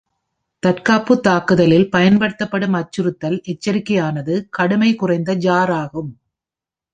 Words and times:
தற்காப்பு 0.63 1.19
தாக்குதலில் 1.19 1.85
பயன்படுத்தப்படும் 1.89 2.73
அச்சுறுத்தல் 2.73 3.37
எச்சரிக்கையானது 3.45 4.35
கடுமை 4.57 4.95
குறைந்த 4.95 5.35
ஜார் 5.35 5.73
ஆகும். 5.81 6.11